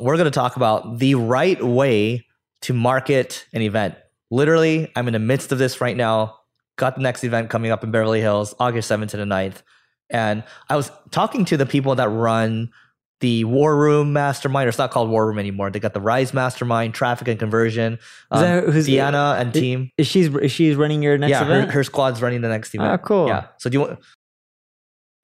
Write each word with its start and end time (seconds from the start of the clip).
we're 0.00 0.16
going 0.16 0.26
to 0.26 0.30
talk 0.30 0.56
about 0.56 0.98
the 0.98 1.14
right 1.14 1.62
way 1.62 2.26
to 2.62 2.72
market 2.72 3.46
an 3.52 3.62
event. 3.62 3.94
Literally, 4.30 4.90
I'm 4.94 5.06
in 5.06 5.12
the 5.12 5.18
midst 5.18 5.52
of 5.52 5.58
this 5.58 5.80
right 5.80 5.96
now. 5.96 6.36
Got 6.76 6.96
the 6.96 7.02
next 7.02 7.24
event 7.24 7.50
coming 7.50 7.70
up 7.70 7.82
in 7.82 7.90
Beverly 7.90 8.20
Hills, 8.20 8.54
August 8.60 8.90
7th 8.90 9.10
to 9.10 9.16
the 9.16 9.24
9th. 9.24 9.62
And 10.10 10.44
I 10.68 10.76
was 10.76 10.90
talking 11.10 11.44
to 11.46 11.56
the 11.56 11.66
people 11.66 11.94
that 11.96 12.08
run 12.08 12.70
the 13.20 13.44
War 13.44 13.76
Room 13.76 14.12
Mastermind, 14.12 14.66
or 14.66 14.68
it's 14.68 14.78
not 14.78 14.90
called 14.90 15.10
War 15.10 15.26
Room 15.26 15.38
anymore. 15.38 15.70
They 15.70 15.80
got 15.80 15.92
the 15.92 16.00
Rise 16.00 16.32
Mastermind, 16.32 16.94
Traffic 16.94 17.26
and 17.28 17.38
Conversion. 17.38 17.98
Um, 18.30 18.42
that, 18.42 18.64
who's 18.64 18.86
Deanna 18.86 19.40
and 19.40 19.52
team? 19.52 19.90
Is 19.98 20.06
she's 20.06 20.28
is 20.28 20.52
she's 20.52 20.76
running 20.76 21.02
your 21.02 21.18
next 21.18 21.32
yeah, 21.32 21.44
event? 21.44 21.66
Her, 21.66 21.78
her 21.78 21.84
squad's 21.84 22.22
running 22.22 22.42
the 22.42 22.48
next 22.48 22.74
event. 22.74 22.92
Oh, 22.92 22.98
cool. 22.98 23.26
Yeah. 23.26 23.46
So 23.58 23.68
do 23.70 23.74
you 23.74 23.80
want? 23.80 23.98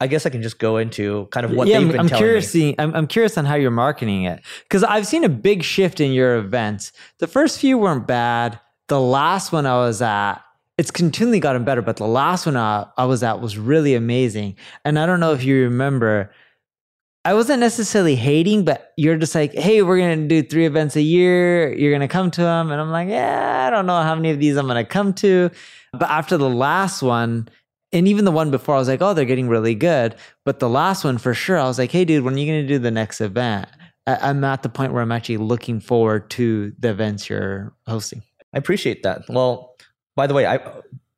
I 0.05 0.07
guess 0.07 0.27
I 0.27 0.29
can 0.29 0.43
just 0.43 0.59
go 0.59 0.77
into 0.77 1.27
kind 1.31 1.47
of 1.47 1.53
what 1.53 1.67
yeah, 1.67 1.79
they've 1.79 1.87
I'm, 1.87 1.93
been 1.93 2.01
I'm 2.01 2.09
telling 2.09 2.25
curious 2.25 2.55
me. 2.55 2.61
Seeing, 2.61 2.75
I'm, 2.79 2.95
I'm 2.95 3.07
curious 3.07 3.39
on 3.39 3.47
how 3.47 3.55
you're 3.55 3.71
marketing 3.71 4.25
it 4.25 4.43
because 4.65 4.85
I've 4.85 5.07
seen 5.07 5.25
a 5.25 5.31
big 5.31 5.63
shift 5.63 5.99
in 5.99 6.13
your 6.13 6.37
events. 6.37 6.93
The 7.21 7.27
first 7.27 7.59
few 7.59 7.79
weren't 7.79 8.07
bad. 8.07 8.61
The 8.89 9.01
last 9.01 9.51
one 9.51 9.65
I 9.65 9.77
was 9.77 10.03
at, 10.03 10.41
it's 10.77 10.91
continually 10.91 11.41
gotten 11.41 11.65
better, 11.65 11.81
but 11.81 11.97
the 11.97 12.07
last 12.07 12.45
one 12.45 12.55
I, 12.55 12.85
I 12.99 13.07
was 13.07 13.23
at 13.23 13.41
was 13.41 13.57
really 13.57 13.95
amazing. 13.95 14.57
And 14.85 14.99
I 14.99 15.07
don't 15.07 15.21
know 15.21 15.33
if 15.33 15.43
you 15.43 15.63
remember, 15.63 16.31
I 17.25 17.33
wasn't 17.33 17.61
necessarily 17.61 18.15
hating, 18.15 18.67
but 18.67 18.93
you're 18.99 19.17
just 19.17 19.35
like, 19.35 19.55
hey, 19.55 19.81
we're 19.81 19.97
going 19.97 20.21
to 20.21 20.29
do 20.29 20.47
three 20.47 20.67
events 20.67 20.97
a 20.97 21.01
year. 21.01 21.73
You're 21.73 21.93
going 21.93 22.07
to 22.07 22.09
come 22.09 22.31
to 22.33 22.43
them. 22.43 22.71
And 22.71 22.79
I'm 22.79 22.91
like, 22.91 23.09
yeah, 23.09 23.65
I 23.67 23.71
don't 23.71 23.87
know 23.87 24.03
how 24.03 24.15
many 24.15 24.29
of 24.29 24.39
these 24.39 24.59
I'm 24.59 24.67
going 24.67 24.85
to 24.85 24.85
come 24.85 25.15
to. 25.15 25.51
But 25.95 26.11
after 26.11 26.37
the 26.37 26.51
last 26.51 27.01
one, 27.01 27.49
and 27.95 28.09
even 28.09 28.25
the 28.25 28.33
one 28.33 28.51
before, 28.51 28.75
I 28.75 28.79
was 28.79 28.89
like, 28.89 29.01
oh, 29.01 29.15
they're 29.15 29.25
getting 29.25 29.49
really 29.49 29.77
good. 29.77 30.17
But 30.45 30.59
the 30.59 30.69
last 30.69 31.05
one 31.05 31.17
for 31.17 31.33
sure, 31.33 31.57
I 31.57 31.65
was 31.65 31.79
like, 31.79 31.93
hey, 31.93 32.05
dude, 32.05 32.25
when 32.25 32.35
are 32.35 32.39
you 32.39 32.47
going 32.47 32.63
to 32.63 32.69
do 32.69 32.79
the 32.79 32.91
next 32.91 33.21
event? 33.21 33.69
I- 34.07 34.31
am 34.31 34.43
at 34.43 34.63
the 34.63 34.69
point 34.69 34.93
where 34.93 35.01
I'm 35.01 35.13
actually 35.13 35.39
looking 35.39 35.81
forward 35.81 36.29
to 36.31 36.73
the 36.79 36.91
events 36.91 37.31
you're 37.31 37.73
hosting. 37.87 38.23
I 38.53 38.59
appreciate 38.59 39.05
that. 39.05 39.23
Well, 39.29 39.77
by 40.17 40.27
the 40.27 40.35
way, 40.35 40.45
I 40.45 40.61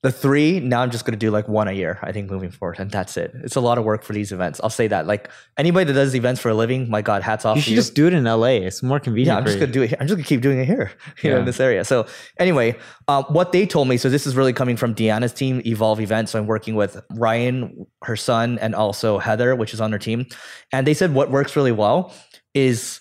the 0.06 0.12
three 0.12 0.60
now 0.60 0.82
i'm 0.82 0.90
just 0.92 1.04
going 1.04 1.18
to 1.18 1.18
do 1.18 1.32
like 1.32 1.48
one 1.48 1.66
a 1.66 1.72
year 1.72 1.98
i 2.02 2.12
think 2.12 2.30
moving 2.30 2.48
forward 2.48 2.78
and 2.78 2.92
that's 2.92 3.16
it. 3.16 3.32
It's 3.42 3.56
a 3.56 3.60
lot 3.60 3.76
of 3.76 3.84
work 3.84 4.04
for 4.04 4.12
these 4.12 4.30
events. 4.30 4.60
I'll 4.62 4.70
say 4.70 4.86
that 4.86 5.08
like 5.08 5.28
anybody 5.58 5.84
that 5.86 5.94
does 5.94 6.14
events 6.14 6.40
for 6.40 6.48
a 6.48 6.54
living 6.54 6.88
my 6.88 7.02
god 7.02 7.24
hats 7.24 7.44
off 7.44 7.56
you 7.56 7.62
should 7.62 7.70
to 7.70 7.70
you. 7.72 7.76
just 7.76 7.94
do 7.96 8.06
it 8.06 8.12
in 8.12 8.22
la 8.22 8.44
it's 8.44 8.84
more 8.84 9.00
convenient 9.00 9.34
yeah 9.34 9.36
i'm 9.36 9.44
just 9.44 9.58
going 9.58 9.66
to 9.66 9.72
do 9.72 9.82
it 9.82 9.88
here. 9.88 9.98
i'm 10.00 10.06
just 10.06 10.16
going 10.16 10.22
to 10.22 10.28
keep 10.28 10.42
doing 10.42 10.60
it 10.60 10.66
here 10.66 10.92
you 11.22 11.30
yeah. 11.30 11.30
know 11.32 11.40
in 11.40 11.44
this 11.44 11.58
area. 11.58 11.84
So 11.84 12.06
anyway 12.38 12.76
uh, 13.08 13.24
what 13.24 13.50
they 13.50 13.66
told 13.66 13.88
me 13.88 13.96
so 13.96 14.08
this 14.08 14.28
is 14.28 14.36
really 14.36 14.52
coming 14.52 14.76
from 14.76 14.94
deanna's 14.94 15.32
team 15.32 15.60
evolve 15.66 16.00
events 16.00 16.30
so 16.30 16.38
i'm 16.38 16.46
working 16.46 16.76
with 16.76 17.02
ryan 17.10 17.84
her 18.04 18.14
son 18.14 18.60
and 18.60 18.76
also 18.76 19.18
heather 19.18 19.56
which 19.56 19.74
is 19.74 19.80
on 19.80 19.90
their 19.90 19.98
team. 19.98 20.26
And 20.70 20.86
they 20.86 20.94
said 20.94 21.14
what 21.14 21.32
works 21.32 21.56
really 21.56 21.72
well 21.72 22.14
is 22.54 23.00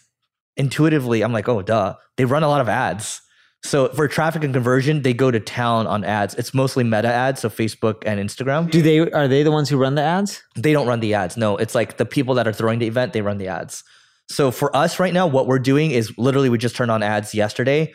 intuitively 0.58 1.22
i'm 1.22 1.34
like 1.34 1.48
oh 1.48 1.62
duh. 1.62 1.96
They 2.18 2.26
run 2.26 2.42
a 2.42 2.48
lot 2.48 2.62
of 2.62 2.70
ads 2.70 3.22
so 3.66 3.90
for 3.90 4.08
traffic 4.08 4.44
and 4.44 4.54
conversion, 4.54 5.02
they 5.02 5.14
go 5.14 5.32
to 5.32 5.40
town 5.40 5.88
on 5.88 6.04
ads. 6.04 6.36
It's 6.36 6.54
mostly 6.54 6.84
meta 6.84 7.08
ads, 7.08 7.42
so 7.42 7.50
Facebook 7.50 8.04
and 8.06 8.20
Instagram. 8.20 8.70
Do 8.70 8.82
they 8.82 9.00
are 9.00 9.28
they 9.28 9.44
the 9.44 9.52
ones 9.52 9.70
who 9.70 9.78
run 9.78 9.96
the 9.96 10.04
ads? 10.04 10.44
They 10.56 10.72
don't 10.72 10.88
run 10.88 11.00
the 11.00 11.14
ads. 11.14 11.36
No, 11.36 11.58
it's 11.58 11.74
like 11.74 11.98
the 11.98 12.06
people 12.06 12.36
that 12.36 12.48
are 12.48 12.54
throwing 12.54 12.80
the 12.80 12.88
event, 12.88 13.14
they 13.14 13.22
run 13.22 13.38
the 13.38 13.48
ads. 13.48 13.84
So 14.30 14.52
for 14.52 14.76
us 14.76 15.00
right 15.00 15.14
now, 15.14 15.28
what 15.28 15.48
we're 15.48 15.60
doing 15.60 15.92
is 15.92 16.16
literally 16.18 16.50
we 16.50 16.58
just 16.58 16.76
turned 16.76 16.92
on 16.92 17.04
ads 17.04 17.34
yesterday, 17.34 17.94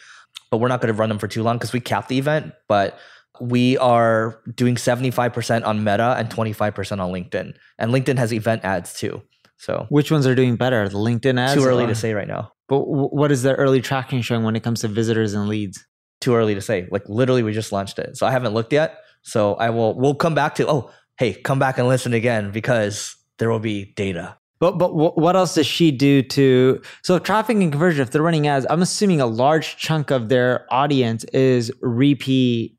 but 0.51 0.59
we're 0.59 0.69
not 0.69 0.81
going 0.81 0.93
to 0.93 0.99
run 0.99 1.09
them 1.09 1.19
for 1.19 1.29
too 1.29 1.43
long 1.43 1.57
because 1.57 1.73
we 1.73 1.81
capped 1.81 2.09
the 2.09 2.19
event. 2.19 2.53
But 2.69 2.99
we 3.41 3.79
are 3.79 4.41
doing 4.55 4.75
75% 4.75 5.67
on 5.67 5.79
Meta 5.83 6.15
and 6.19 6.29
25% 6.29 7.01
on 7.01 7.13
LinkedIn. 7.13 7.55
And 7.79 7.93
LinkedIn 7.93 8.19
has 8.19 8.33
event 8.33 8.65
ads 8.65 8.93
too. 8.93 9.23
So 9.57 9.87
which 9.89 10.11
ones 10.11 10.27
are 10.27 10.35
doing 10.35 10.57
better? 10.57 10.89
The 10.89 10.99
LinkedIn 10.99 11.39
ads? 11.39 11.55
Too 11.55 11.67
early 11.67 11.85
or? 11.85 11.89
to 11.89 11.95
say 11.95 12.15
right 12.15 12.29
now. 12.29 12.53
But 12.71 12.85
what 12.87 13.33
is 13.33 13.43
the 13.43 13.55
early 13.57 13.81
tracking 13.81 14.23
showing 14.23 14.45
when 14.45 14.55
it 14.55 14.63
comes 14.63 14.83
to 14.83 14.89
visitors 14.89 15.35
and 15.35 15.49
leads? 15.49 15.85
Too 16.21 16.37
early 16.37 16.55
to 16.55 16.61
say. 16.61 16.87
Like 16.91 17.03
literally, 17.09 17.43
we 17.43 17.53
just 17.53 17.73
launched 17.73 17.99
it, 17.99 18.17
so 18.17 18.27
I 18.27 18.31
haven't 18.31 18.55
looked 18.55 18.73
yet. 18.73 19.01
So 19.23 19.55
I 19.55 19.71
will. 19.71 19.99
We'll 19.99 20.15
come 20.15 20.37
back 20.37 20.55
to. 20.57 20.69
Oh, 20.69 20.91
hey, 21.19 21.35
come 21.35 21.59
back 21.59 21.79
and 21.79 21.89
listen 21.89 22.13
again 22.15 22.53
because 22.53 23.17
there 23.39 23.51
will 23.51 23.59
be 23.59 23.93
data. 23.97 24.37
But 24.61 24.79
but 24.79 24.95
what 24.95 25.35
else 25.35 25.55
does 25.55 25.67
she 25.67 25.91
do 25.91 26.23
to 26.23 26.81
so 27.03 27.19
traffic 27.19 27.57
and 27.57 27.73
conversion? 27.73 28.03
If 28.03 28.13
they're 28.13 28.23
running 28.23 28.47
ads, 28.47 28.67
I'm 28.71 28.83
assuming 28.83 29.21
a 29.21 29.27
large 29.27 29.77
chunk 29.77 30.11
of 30.11 30.29
their 30.29 30.67
audience 30.73 31.25
is 31.25 31.73
repeat 31.81 32.77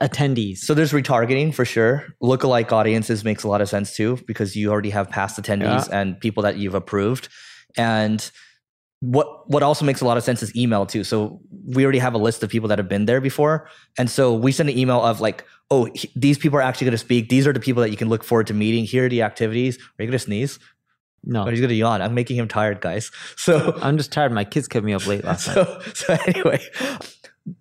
attendees. 0.00 0.58
So 0.58 0.72
there's 0.72 0.92
retargeting 0.92 1.52
for 1.52 1.64
sure. 1.64 2.06
Lookalike 2.22 2.72
audiences 2.72 3.24
makes 3.24 3.42
a 3.42 3.48
lot 3.48 3.60
of 3.60 3.68
sense 3.68 3.94
too 3.94 4.18
because 4.26 4.56
you 4.56 4.70
already 4.70 4.90
have 4.90 5.10
past 5.10 5.40
attendees 5.40 5.88
yeah. 5.88 6.00
and 6.00 6.18
people 6.20 6.42
that 6.44 6.56
you've 6.56 6.74
approved. 6.74 7.28
And 7.76 8.30
what 9.04 9.48
what 9.50 9.62
also 9.62 9.84
makes 9.84 10.00
a 10.00 10.04
lot 10.04 10.16
of 10.16 10.22
sense 10.22 10.42
is 10.42 10.54
email 10.56 10.86
too. 10.86 11.04
So 11.04 11.40
we 11.66 11.84
already 11.84 11.98
have 11.98 12.14
a 12.14 12.18
list 12.18 12.42
of 12.42 12.50
people 12.50 12.68
that 12.68 12.78
have 12.78 12.88
been 12.88 13.06
there 13.06 13.20
before, 13.20 13.68
and 13.98 14.10
so 14.10 14.34
we 14.34 14.52
send 14.52 14.68
an 14.68 14.78
email 14.78 15.02
of 15.02 15.20
like, 15.20 15.44
oh, 15.70 15.88
he, 15.94 16.10
these 16.16 16.38
people 16.38 16.58
are 16.58 16.62
actually 16.62 16.86
going 16.86 16.92
to 16.92 16.98
speak. 16.98 17.28
These 17.28 17.46
are 17.46 17.52
the 17.52 17.60
people 17.60 17.82
that 17.82 17.90
you 17.90 17.96
can 17.96 18.08
look 18.08 18.24
forward 18.24 18.46
to 18.48 18.54
meeting. 18.54 18.84
Here 18.84 19.06
are 19.06 19.08
the 19.08 19.22
activities. 19.22 19.76
Are 19.76 20.02
you 20.02 20.06
going 20.06 20.12
to 20.12 20.18
sneeze? 20.18 20.58
No, 21.24 21.44
oh, 21.44 21.50
he's 21.50 21.60
going 21.60 21.70
to 21.70 21.74
yawn. 21.74 22.02
I'm 22.02 22.14
making 22.14 22.36
him 22.36 22.48
tired, 22.48 22.80
guys. 22.80 23.10
So 23.36 23.78
I'm 23.82 23.96
just 23.96 24.12
tired. 24.12 24.32
My 24.32 24.44
kids 24.44 24.68
kept 24.68 24.84
me 24.84 24.92
up 24.92 25.06
late 25.06 25.24
last 25.24 25.44
so, 25.54 25.62
night. 25.62 25.96
So 25.96 26.16
anyway, 26.26 26.60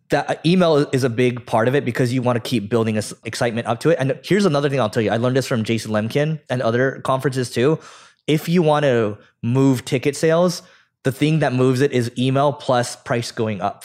that 0.10 0.46
email 0.46 0.78
is 0.92 1.04
a 1.04 1.10
big 1.10 1.46
part 1.46 1.68
of 1.68 1.76
it 1.76 1.86
because 1.86 2.14
you 2.14 2.22
want 2.22 2.36
to 2.42 2.50
keep 2.50 2.70
building 2.70 2.98
excitement 3.24 3.68
up 3.68 3.80
to 3.82 3.90
it. 3.90 3.98
And 4.00 4.20
here's 4.24 4.46
another 4.46 4.70
thing 4.70 4.80
I'll 4.80 4.90
tell 4.90 5.04
you. 5.04 5.12
I 5.12 5.18
learned 5.18 5.36
this 5.36 5.48
from 5.48 5.64
Jason 5.64 5.92
Lemkin 5.92 6.40
and 6.50 6.62
other 6.62 7.00
conferences 7.02 7.50
too 7.50 7.80
if 8.28 8.48
you 8.48 8.62
want 8.62 8.84
to 8.84 9.18
move 9.42 9.86
ticket 9.86 10.16
sales, 10.16 10.62
the 11.04 11.12
thing 11.12 11.40
that 11.40 11.54
moves 11.54 11.82
it 11.82 11.92
is 11.92 12.12
email 12.18 12.54
plus 12.54 12.96
price 12.96 13.32
going 13.32 13.62
up, 13.62 13.84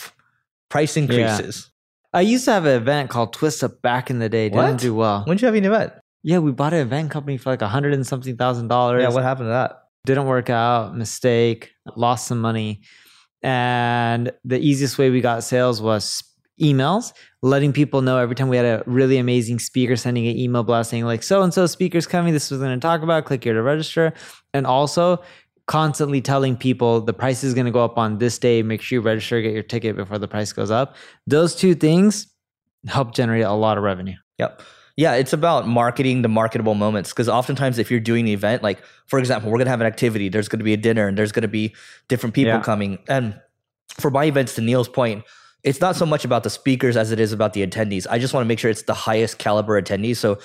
price 0.69 0.97
increases. 0.97 1.69
I 2.13 2.21
used 2.21 2.45
to 2.45 2.51
have 2.51 2.65
an 2.65 2.75
event 2.75 3.09
called 3.09 3.33
Twist 3.33 3.63
Up 3.63 3.81
back 3.81 4.09
in 4.09 4.19
the 4.19 4.29
day. 4.29 4.49
Didn't 4.49 4.63
What? 4.63 4.77
do 4.79 4.95
well. 4.95 5.23
When 5.25 5.37
did 5.37 5.41
you 5.41 5.45
have 5.47 5.55
an 5.55 5.65
event? 5.65 5.93
Yeah, 6.23 6.39
we 6.39 6.51
bought 6.51 6.73
an 6.73 6.79
event 6.79 7.11
company 7.11 7.37
for 7.37 7.49
like 7.51 7.61
a 7.61 7.67
hundred 7.67 7.93
and 7.93 8.05
something 8.05 8.35
thousand 8.35 8.67
dollars. 8.67 9.03
Yeah, 9.03 9.09
what 9.09 9.23
happened 9.23 9.45
to 9.45 9.51
that? 9.51 9.83
didn't 10.05 10.25
work 10.25 10.49
out, 10.49 10.95
mistake, 10.95 11.71
lost 11.95 12.27
some 12.27 12.39
money. 12.39 12.81
And 13.41 14.31
the 14.43 14.59
easiest 14.59 14.97
way 14.97 15.09
we 15.09 15.21
got 15.21 15.43
sales 15.43 15.81
was 15.81 16.23
emails, 16.61 17.13
letting 17.41 17.71
people 17.71 18.01
know 18.01 18.17
every 18.17 18.35
time 18.35 18.49
we 18.49 18.57
had 18.57 18.65
a 18.65 18.83
really 18.85 19.17
amazing 19.17 19.59
speaker 19.59 19.95
sending 19.95 20.27
an 20.27 20.37
email 20.37 20.63
blast 20.63 20.89
saying 20.89 21.05
like 21.05 21.23
so 21.23 21.41
and 21.41 21.53
so 21.53 21.65
speaker's 21.67 22.07
coming, 22.07 22.33
this 22.33 22.51
was 22.51 22.59
going 22.59 22.77
to 22.77 22.81
talk 22.81 23.01
about, 23.01 23.25
click 23.25 23.43
here 23.43 23.53
to 23.53 23.61
register. 23.61 24.13
And 24.53 24.65
also 24.65 25.21
constantly 25.69 26.19
telling 26.19 26.57
people 26.57 26.99
the 26.99 27.13
price 27.13 27.43
is 27.43 27.53
going 27.53 27.65
to 27.67 27.71
go 27.71 27.85
up 27.85 27.99
on 27.99 28.17
this 28.17 28.39
day, 28.39 28.63
make 28.63 28.81
sure 28.81 28.95
you 28.95 29.01
register, 29.01 29.39
get 29.39 29.53
your 29.53 29.61
ticket 29.61 29.95
before 29.95 30.17
the 30.17 30.27
price 30.27 30.51
goes 30.51 30.71
up. 30.71 30.95
Those 31.27 31.55
two 31.55 31.75
things 31.75 32.25
help 32.87 33.13
generate 33.13 33.43
a 33.43 33.53
lot 33.53 33.77
of 33.77 33.83
revenue. 33.83 34.15
Yep. 34.39 34.63
Yeah, 34.97 35.13
it's 35.13 35.31
about 35.31 35.67
marketing 35.67 36.23
the 36.23 36.27
marketable 36.27 36.73
moments 36.73 37.11
because 37.11 37.29
oftentimes 37.29 37.77
if 37.77 37.91
you're 37.91 37.99
doing 37.99 38.25
an 38.25 38.33
event, 38.33 38.63
like 38.63 38.81
for 39.05 39.19
example, 39.19 39.51
we're 39.51 39.59
gonna 39.59 39.69
have 39.69 39.79
an 39.79 39.85
activity, 39.85 40.27
there's 40.27 40.49
gonna 40.49 40.63
be 40.63 40.73
a 40.73 40.77
dinner, 40.77 41.07
and 41.07 41.15
there's 41.15 41.31
gonna 41.31 41.47
be 41.47 41.75
different 42.07 42.33
people 42.33 42.53
Yeah. 42.53 42.61
coming. 42.61 42.97
And 43.07 43.39
for 43.99 44.09
my 44.09 44.25
events, 44.25 44.55
to 44.55 44.61
Neil's 44.61 44.89
point, 44.89 45.23
it's 45.63 45.81
not 45.81 45.95
so 45.95 46.05
much 46.05 46.25
about 46.25 46.41
the 46.41 46.49
speakers 46.49 46.97
as 46.97 47.11
it 47.11 47.19
is 47.19 47.31
about 47.31 47.53
the 47.53 47.65
attendees. 47.65 48.07
I 48.09 48.17
just 48.17 48.33
want 48.33 48.43
to 48.43 48.47
make 48.47 48.57
sure 48.57 48.71
it's 48.71 48.83
the 48.83 48.93
highest 48.93 49.37
caliber 49.37 49.79
attendees. 49.79 50.17
So 50.17 50.39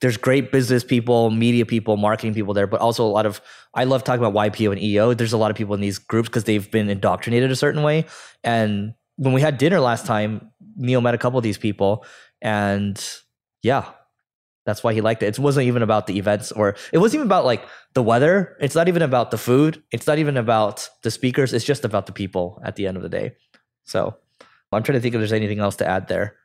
there's 0.00 0.16
great 0.16 0.52
business 0.52 0.84
people, 0.84 1.30
media 1.30 1.66
people, 1.66 1.96
marketing 1.96 2.34
people 2.34 2.54
there, 2.54 2.66
but 2.66 2.80
also 2.80 3.04
a 3.04 3.08
lot 3.08 3.26
of 3.26 3.40
I 3.74 3.84
love 3.84 4.04
talking 4.04 4.24
about 4.24 4.34
YPO 4.34 4.72
and 4.72 4.82
EO. 4.82 5.14
There's 5.14 5.32
a 5.32 5.38
lot 5.38 5.50
of 5.50 5.56
people 5.56 5.74
in 5.74 5.80
these 5.80 5.98
groups 5.98 6.28
because 6.28 6.44
they've 6.44 6.70
been 6.70 6.88
indoctrinated 6.88 7.50
a 7.50 7.56
certain 7.56 7.82
way. 7.82 8.06
And 8.44 8.94
when 9.16 9.34
we 9.34 9.40
had 9.40 9.58
dinner 9.58 9.80
last 9.80 10.06
time, 10.06 10.50
Neil 10.76 11.00
met 11.00 11.14
a 11.14 11.18
couple 11.18 11.38
of 11.38 11.42
these 11.42 11.58
people, 11.58 12.04
and 12.40 13.02
yeah, 13.62 13.90
that's 14.68 14.84
why 14.84 14.92
he 14.92 15.00
liked 15.00 15.22
it. 15.22 15.26
It 15.26 15.38
wasn't 15.38 15.66
even 15.66 15.82
about 15.82 16.06
the 16.06 16.18
events 16.18 16.52
or 16.52 16.76
it 16.92 16.98
wasn't 16.98 17.20
even 17.20 17.28
about 17.28 17.46
like 17.46 17.66
the 17.94 18.02
weather. 18.02 18.54
It's 18.60 18.74
not 18.74 18.86
even 18.86 19.00
about 19.00 19.30
the 19.30 19.38
food. 19.38 19.82
It's 19.92 20.06
not 20.06 20.18
even 20.18 20.36
about 20.36 20.90
the 21.02 21.10
speakers. 21.10 21.54
It's 21.54 21.64
just 21.64 21.86
about 21.86 22.04
the 22.04 22.12
people 22.12 22.60
at 22.62 22.76
the 22.76 22.86
end 22.86 22.98
of 22.98 23.02
the 23.02 23.08
day. 23.08 23.32
So 23.84 24.14
I'm 24.70 24.82
trying 24.82 24.98
to 24.98 25.00
think 25.00 25.14
if 25.14 25.20
there's 25.20 25.32
anything 25.32 25.58
else 25.58 25.76
to 25.76 25.88
add 25.88 26.08
there. 26.08 26.36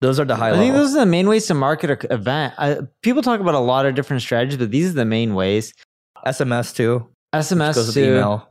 Those 0.00 0.18
are 0.18 0.24
the 0.24 0.36
high 0.36 0.48
I 0.48 0.50
level. 0.52 0.64
think 0.64 0.74
those 0.74 0.94
are 0.94 1.00
the 1.00 1.06
main 1.06 1.28
ways 1.28 1.46
to 1.46 1.54
market 1.54 1.90
an 1.90 2.12
event. 2.12 2.54
I, 2.56 2.78
people 3.02 3.22
talk 3.22 3.40
about 3.40 3.54
a 3.54 3.58
lot 3.60 3.86
of 3.86 3.94
different 3.94 4.22
strategies, 4.22 4.56
but 4.56 4.70
these 4.70 4.90
are 4.90 4.94
the 4.94 5.04
main 5.04 5.34
ways. 5.34 5.74
SMS 6.26 6.74
too. 6.74 7.08
SMS 7.34 7.92
too. 7.92 8.00
email. 8.00 8.48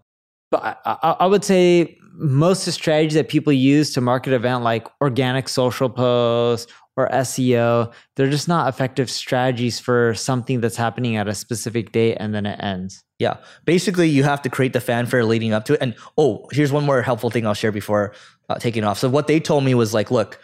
But 0.51 0.63
I, 0.63 0.97
I, 1.01 1.11
I 1.21 1.25
would 1.25 1.43
say 1.43 1.97
most 2.13 2.61
of 2.61 2.65
the 2.65 2.71
strategies 2.73 3.15
that 3.15 3.29
people 3.29 3.53
use 3.53 3.93
to 3.93 4.01
market 4.01 4.33
an 4.33 4.35
event, 4.35 4.63
like 4.63 4.87
organic 5.01 5.47
social 5.49 5.89
posts 5.89 6.71
or 6.97 7.09
SEO, 7.09 7.93
they're 8.15 8.29
just 8.29 8.47
not 8.47 8.67
effective 8.67 9.09
strategies 9.09 9.79
for 9.79 10.13
something 10.15 10.59
that's 10.59 10.75
happening 10.75 11.15
at 11.15 11.27
a 11.27 11.33
specific 11.33 11.91
date 11.91 12.17
and 12.19 12.33
then 12.35 12.45
it 12.45 12.59
ends. 12.61 13.03
Yeah. 13.19 13.37
Basically, 13.65 14.09
you 14.09 14.23
have 14.23 14.41
to 14.43 14.49
create 14.49 14.73
the 14.73 14.81
fanfare 14.81 15.25
leading 15.25 15.53
up 15.53 15.65
to 15.65 15.73
it. 15.73 15.79
And 15.81 15.95
oh, 16.17 16.47
here's 16.51 16.71
one 16.71 16.85
more 16.85 17.01
helpful 17.01 17.29
thing 17.29 17.45
I'll 17.45 17.53
share 17.53 17.71
before 17.71 18.13
uh, 18.49 18.55
taking 18.55 18.83
off. 18.83 18.99
So, 18.99 19.09
what 19.09 19.27
they 19.27 19.39
told 19.39 19.63
me 19.63 19.73
was 19.75 19.93
like, 19.93 20.11
look, 20.11 20.39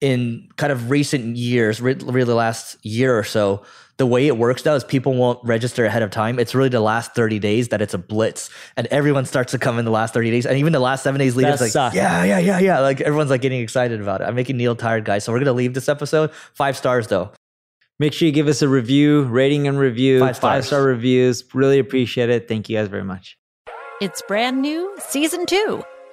in 0.00 0.48
kind 0.56 0.72
of 0.72 0.90
recent 0.90 1.36
years, 1.36 1.80
re- 1.80 1.94
really 1.94 2.24
the 2.24 2.34
last 2.34 2.76
year 2.84 3.16
or 3.18 3.24
so, 3.24 3.62
the 3.98 4.04
way 4.06 4.26
it 4.26 4.36
works 4.36 4.62
now 4.64 4.74
is 4.74 4.84
people 4.84 5.14
won't 5.14 5.38
register 5.42 5.86
ahead 5.86 6.02
of 6.02 6.10
time. 6.10 6.38
It's 6.38 6.54
really 6.54 6.68
the 6.68 6.80
last 6.80 7.14
30 7.14 7.38
days 7.38 7.68
that 7.68 7.80
it's 7.80 7.94
a 7.94 7.98
blitz. 7.98 8.50
And 8.76 8.86
everyone 8.88 9.24
starts 9.24 9.52
to 9.52 9.58
come 9.58 9.78
in 9.78 9.86
the 9.86 9.90
last 9.90 10.12
30 10.12 10.30
days. 10.30 10.44
And 10.44 10.58
even 10.58 10.74
the 10.74 10.80
last 10.80 11.02
seven 11.02 11.18
days 11.18 11.34
leading, 11.34 11.48
That 11.48 11.54
it's 11.54 11.62
like, 11.62 11.70
sucks. 11.70 11.96
yeah, 11.96 12.22
yeah, 12.24 12.38
yeah, 12.38 12.58
yeah. 12.58 12.80
Like 12.80 13.00
everyone's 13.00 13.30
like 13.30 13.40
getting 13.40 13.60
excited 13.62 14.02
about 14.02 14.20
it. 14.20 14.24
I'm 14.24 14.34
making 14.34 14.58
Neil 14.58 14.76
tired, 14.76 15.06
guys. 15.06 15.24
So, 15.24 15.32
we're 15.32 15.38
going 15.38 15.46
to 15.46 15.52
leave 15.54 15.72
this 15.72 15.88
episode 15.88 16.30
five 16.52 16.76
stars 16.76 17.06
though. 17.06 17.30
Make 17.98 18.12
sure 18.12 18.26
you 18.26 18.32
give 18.32 18.48
us 18.48 18.60
a 18.60 18.68
review, 18.68 19.22
rating 19.22 19.66
and 19.66 19.78
review, 19.78 20.20
Five 20.20 20.36
five 20.36 20.66
star 20.66 20.82
reviews. 20.82 21.42
Really 21.54 21.78
appreciate 21.78 22.28
it. 22.28 22.48
Thank 22.48 22.68
you 22.68 22.76
guys 22.76 22.88
very 22.88 23.04
much. 23.04 23.38
It's 24.02 24.20
brand 24.28 24.60
new, 24.60 24.94
season 24.98 25.46
two. 25.46 25.82